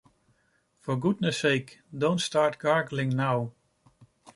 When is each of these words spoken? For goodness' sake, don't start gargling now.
For 0.79 0.97
goodness' 0.97 1.37
sake, 1.37 1.81
don't 1.95 2.19
start 2.19 2.57
gargling 2.57 3.09
now. 3.09 3.51